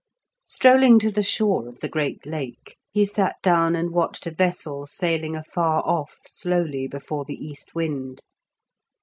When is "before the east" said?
6.87-7.75